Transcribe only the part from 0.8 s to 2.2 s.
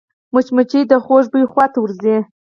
د خوږ بوی خواته ورځي